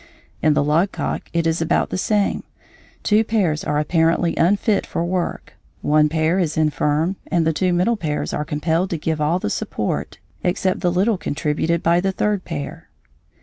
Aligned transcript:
In 0.41 0.55
the 0.55 0.63
logcock 0.63 1.29
it 1.31 1.45
is 1.45 1.61
about 1.61 1.91
the 1.91 1.95
same, 1.99 2.41
two 3.03 3.23
pairs 3.23 3.63
are 3.63 3.77
apparently 3.77 4.35
unfit 4.35 4.83
for 4.83 5.05
work, 5.05 5.53
one 5.83 6.09
pair 6.09 6.39
is 6.39 6.57
infirm, 6.57 7.17
and 7.27 7.45
the 7.45 7.53
two 7.53 7.71
middle 7.71 7.97
pairs 7.97 8.33
are 8.33 8.43
compelled 8.43 8.89
to 8.89 8.97
give 8.97 9.21
all 9.21 9.37
the 9.37 9.51
support, 9.51 10.17
except 10.43 10.79
the 10.79 10.91
little 10.91 11.19
contributed 11.19 11.83
by 11.83 11.99
the 12.01 12.11
third 12.11 12.45
pair. 12.45 12.89